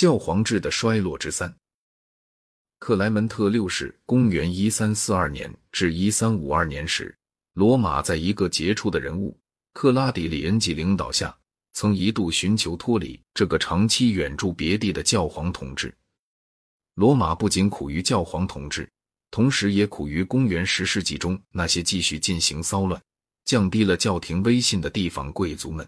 [0.00, 1.54] 教皇制的衰落之三。
[2.78, 7.14] 克莱门特六世（公元一三四二年至一三五二年）时，
[7.52, 9.38] 罗马在一个杰出的人物
[9.74, 11.36] 克拉底·里恩吉领导下，
[11.74, 15.94] 曾一度寻求脱离这个长期远驻别地的教皇统治。
[16.94, 18.90] 罗马不仅苦于教皇统治，
[19.30, 22.98] 同时也苦于公元十世纪中那些继续进行骚乱、
[23.44, 25.86] 降低了教廷威信的地方贵族们。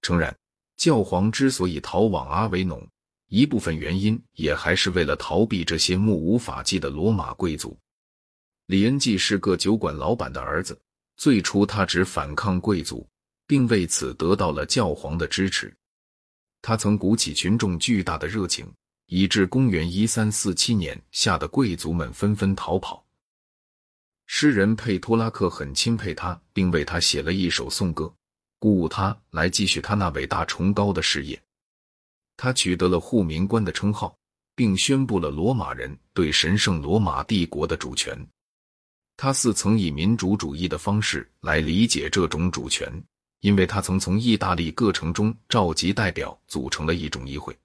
[0.00, 0.36] 诚然，
[0.76, 2.84] 教皇之所以逃往阿维农，
[3.32, 7.74] 一部分原因也还是为了逃避这些目无法纪的罗马贵族。
[8.66, 10.78] 李恩济是个酒馆老板的儿子，
[11.16, 13.08] 最初他只反抗贵族，
[13.46, 15.74] 并为此得到了教皇的支持。
[16.60, 18.70] 他曾鼓起群众巨大的热情，
[19.06, 23.02] 以致公元一三四七年吓得贵族们纷纷逃跑。
[24.26, 28.14] 诗人佩托拉克很钦佩他，并为他写了一首颂歌，
[28.58, 31.42] 鼓舞他来继续他那伟大崇高的事业。
[32.42, 34.12] 他取得了护民官的称号，
[34.56, 38.18] 并宣布了罗马人对神圣罗马帝国的主权。
[39.16, 42.92] 他似曾以民主主义的方式来理解这种主权，
[43.42, 47.56] 因为他曾从意大利各城中召集代表，组成了一种议会。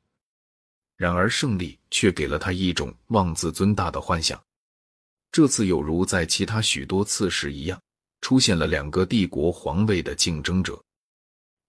[0.96, 4.40] 然而，胜利却给了他一种妄自尊大的幻想。
[5.32, 7.82] 这次有如在其他许多次时一样，
[8.22, 10.80] 出现了两个帝国皇位的竞争者。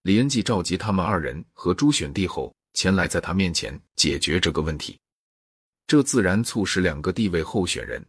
[0.03, 2.55] 李恩济召集他们二人和朱选帝后。
[2.79, 4.97] 前来在他面前解决这个问题，
[5.89, 8.01] 这自然促使两个地位候选人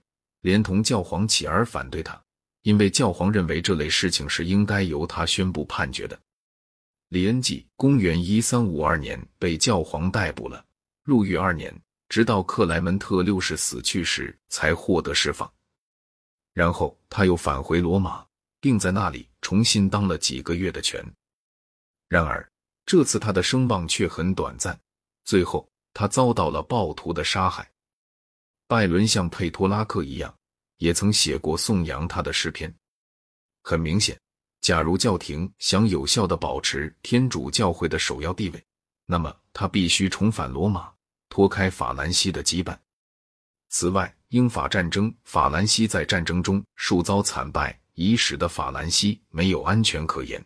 [0.42, 2.22] 连同教皇起而反对他，
[2.62, 6.16] 因为教皇认为这类事情是应该由他宣布判决的。
[7.08, 10.64] 李恩济公元一三五二年被教皇逮捕了，
[11.04, 11.76] 入狱二年，
[12.08, 15.52] 直到克莱门特六世死去时才获得释放。
[16.54, 18.24] 然后他又返回罗马，
[18.62, 21.04] 并在那里重新当了几个月的权。
[22.08, 22.48] 然而。
[22.90, 24.76] 这次他的声望却很短暂，
[25.24, 27.72] 最后他遭到了暴徒的杀害。
[28.66, 30.34] 拜伦像佩托拉克一样，
[30.78, 32.74] 也曾写过颂扬他的诗篇。
[33.62, 34.20] 很明显，
[34.62, 38.66] 假如教廷想有效的保持天主教会的首要地位，
[39.06, 40.92] 那么他必须重返罗马，
[41.30, 42.76] 脱开法兰西的羁绊。
[43.70, 50.44] 此外，英法战争，法兰西在战争中数遭惨败，已使得法兰西没有安全可言。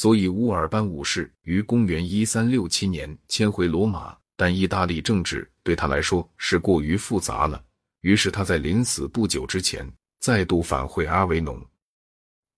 [0.00, 7.60] 所以，乌尔班五世于公元一三六七年迁回罗马，但意大利政治对他来说是过于复杂了。
[8.02, 11.60] 于是，他在临死不久之前再度返回阿维农。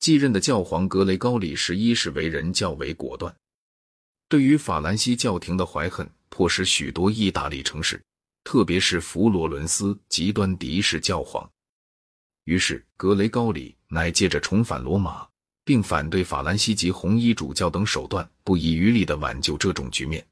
[0.01, 3.35] 继任的教皇格雷高里十一世为人较为果断，
[4.29, 7.99] 对于法兰西教廷的怀恨，迫使许多意大利城市，
[8.45, 11.51] 特别是佛罗伦斯，极端敌视教皇。
[12.45, 15.27] 于是，格雷高里乃借着重返罗马。
[15.65, 20.27] 并反对法兰西及红衣主教等手段，不遗余力的挽救这种局面。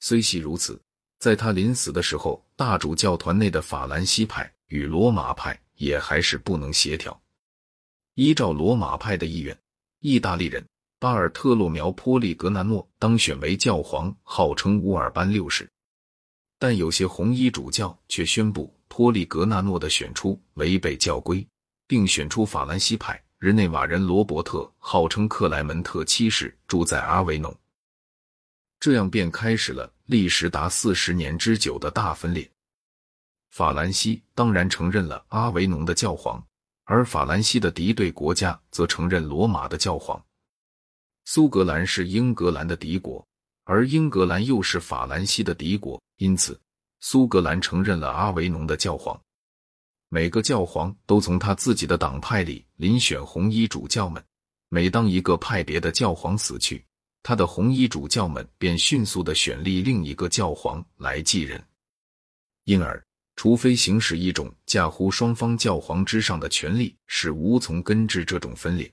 [0.00, 0.80] 虽系如此，
[1.18, 7.20] 在他临死的时候，大主教团内的法兰西派与罗马派也还是不能协调。
[8.14, 9.56] 依照罗马派的意愿，
[10.00, 10.64] 意大利人
[10.98, 15.68] 巴尔特洛苗·波利格纳诺当选为教皇，号称乌尔班六世。
[16.58, 21.46] 但有些红衣主教却宣布波利格纳诺的选出违背教规，
[21.86, 23.22] 并选出法兰西派。
[23.40, 27.56] 日内瓦人罗伯特号称克莱门特七世，住在阿维农，
[28.78, 32.46] 这样便开始了历时达四十年之久的大分裂。
[33.48, 36.46] 法兰西当然承认了阿维农的教皇，
[36.84, 40.22] 而法兰西的敌对国家则承认罗马的教皇。
[41.24, 43.26] 苏格兰是英格兰的敌国，
[43.64, 46.60] 而英格兰又是法兰西的敌国，因此
[47.00, 49.18] 苏格兰承认了阿维农的教皇。
[50.12, 54.20] 每个教皇都从他自己的党派里遴选红衣主教们。
[54.68, 56.84] 每当一个派别的教皇死去，
[57.22, 61.64] 他的红衣主教们便迅速的选立另一个教皇来继任。
[62.64, 63.00] 因而，
[63.36, 68.92] 除非行使一种驾乎双方教皇之上的权力，是无从根治这种分裂。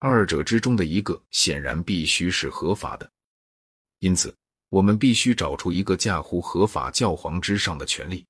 [0.00, 3.08] 二者之中的一个显然必须是合法的。
[4.00, 4.34] 因此，
[4.70, 8.26] 我们必须找出一个驾乎合法教皇之上的权利。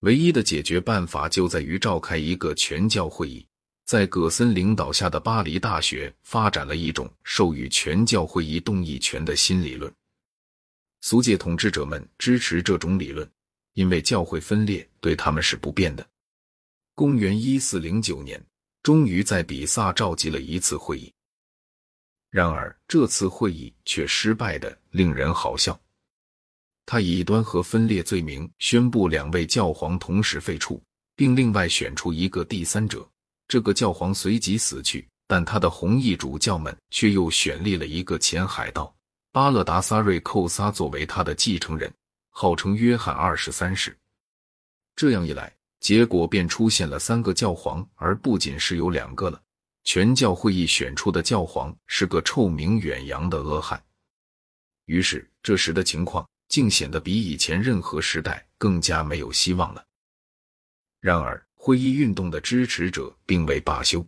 [0.00, 3.46] 唯一的解决办法就在于召开一个全教会议。
[3.84, 9.92] 在葛森领导下的巴黎大学发展了一种授予全教会议动议权的新理论。
[11.02, 13.30] 俗界统治者们支持这种理论，
[13.74, 16.04] 因为教会分裂对他们是不变的。
[16.96, 18.44] 公元一四零九年，
[18.82, 21.12] 终于在比萨召集了一次会议。
[22.30, 25.80] 然而，这次会议却失败的令人好笑。
[26.86, 30.80] 他以异端和分裂罪名宣布两位教皇同时废黜，
[31.16, 33.06] 并另外选出一个第三者。
[33.48, 38.94] 这个教皇随即死去，但他的红衣主教们却又选立了一个前海盗
[39.32, 41.92] 巴勒达萨瑞寇撒作为他的继承人，
[42.30, 43.96] 号称约翰二十三世。
[44.94, 49.42] 这样一来，结果便出现了三个教皇，而不仅是有两个了。
[49.84, 53.80] 全教会议选出的教皇是个臭名远扬的阿汗。
[54.86, 59.84] 于是，这时的情况竟显得比以前任何时代更加没有希望了。
[61.00, 64.04] 然而，会议运动的支持者并未罢休。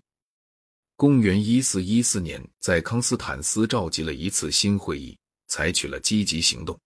[0.96, 6.76] 公元一四一四年，在康斯坦斯召集了一次新会议，采取了积极行动。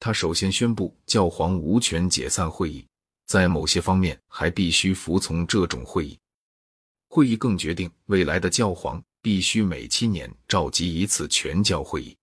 [0.00, 2.84] 他首先宣布教皇无权解散会议，
[3.26, 6.18] 在某些方面还必须服从这种会议。
[7.06, 12.16] 会议更决定，未来的教皇必须每七年召集一次全教会议。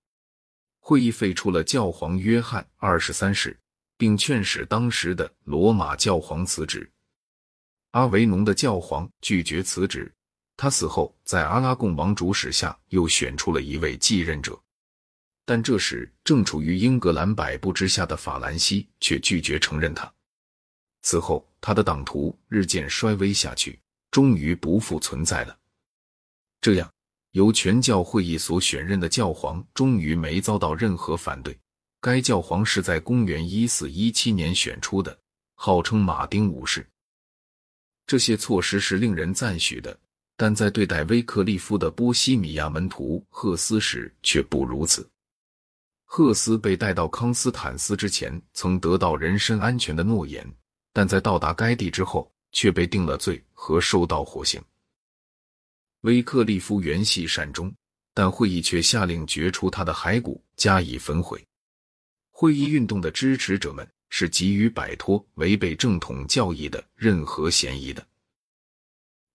[0.87, 3.59] 会议废除了教皇约翰二十三世，
[3.97, 6.89] 并劝使当时的罗马教皇辞职。
[7.91, 10.09] 阿维农的教皇拒绝辞职，
[10.55, 14.57] 他死后，在阿拉贡王主使下又选出了一位继任者。
[15.43, 20.09] 但这时正处于英格兰摆布之下的法兰西却拒绝承认他。
[21.01, 23.77] 此后，他的党徒日渐衰微下去，
[24.09, 25.59] 终于不复存在了。
[26.61, 26.89] 这样。
[27.37, 31.55] 由全教会议所选任的教皇终于没遭到任何反对。
[32.01, 35.15] 该教皇是在公元一四一七年选出的，
[35.53, 36.83] 号称马丁五世。
[38.07, 39.95] 这些措施是令人赞许的，
[40.35, 45.07] 但在对待威克利夫的波西米亚门徒赫斯时却不如此。
[46.05, 50.43] 赫斯被带到康斯坦斯之前，曾得到人身安全的诺言，
[50.91, 54.59] 但在到达该地之后，却被定了罪和受到火刑。
[56.01, 57.73] 威克利夫原系善终，
[58.13, 61.43] 但会议却下令掘出他的骸骨，加以焚毁。
[62.31, 68.05] 会议运动的支持者们是急于摆脱违背正统教义的任何嫌疑的。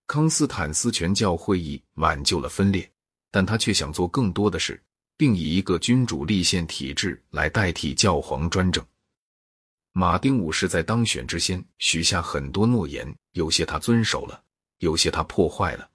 [0.07, 2.89] 康斯坦斯全教会议挽救了分裂，
[3.29, 4.81] 但他却想做更多的事，
[5.17, 8.85] 并以一个君主立宪体制来代替教皇专政。
[9.91, 14.43] 马丁五世在当选之前许下很多诺言，有些他遵守了，
[14.79, 15.89] 有些他破坏了。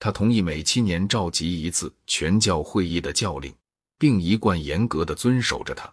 [0.00, 3.54] 他同意每七年召集一次全教会议的教令，
[3.98, 5.92] 并一贯严格的遵守着它。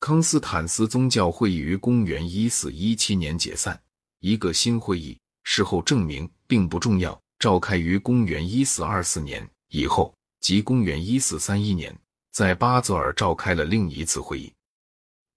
[0.00, 3.80] 康斯坦斯宗教会议于公元一四一七年解散，
[4.18, 11.96] 一个新会议事后证明并不重要，召开于公元一四二四年以后，即公元一四三一年，
[12.32, 14.52] 在巴泽尔召开了另一次会议。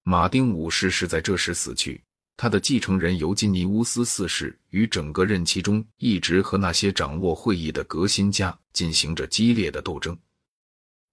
[0.01, 2.01] 马丁五世是在这时死去。
[2.41, 10.18] 他的继承人尤金尼乌斯四世于整个任期中一直和那些掌握会议的革新家进行着激烈的斗争。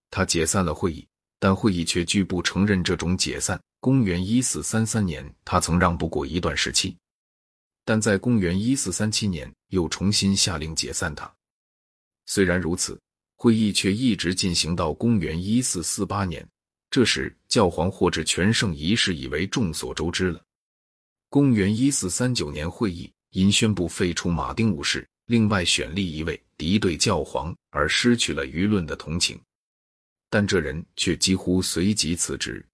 [0.09, 1.05] 他解散了会议，
[1.41, 3.61] 但会议却拒不承认这种解散。
[3.81, 6.97] 公元一四三三年，他曾让步过一段时期，
[7.85, 11.29] 但在公元一四三七年又重新下令解散它。
[12.27, 12.97] 虽然如此，
[13.35, 16.47] 会议却一直进行到公元一四四八年。
[16.89, 20.41] 这时，教皇获至全胜仪式已为众所周知了。
[21.29, 29.39] 公元一四三九年，会议因宣布废除马丁五世，另外选立一位敌对教皇而失去了舆论的同情，
[30.31, 32.65] 但这人却几乎随即辞职。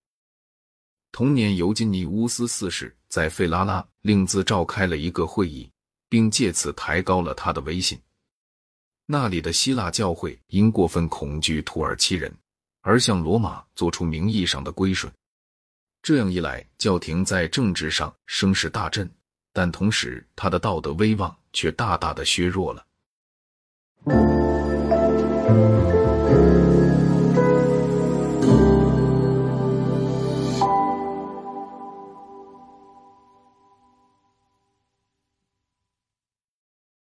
[1.13, 5.69] 同年，尤金尼乌斯四世在费拉拉另自召开了一个会议，
[6.09, 7.99] 并借此抬高了他的威信。
[9.07, 12.33] 那里的希腊教会因过分恐惧土耳其人，
[12.83, 15.13] 而向罗马做出名义上的归顺。
[16.03, 19.09] 这样一来，教廷在政治上声势大振，
[19.53, 22.85] 但同时他的道德威望却大大的削弱了。